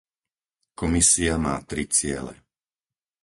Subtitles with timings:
[0.79, 2.35] Komisia má tri ciele.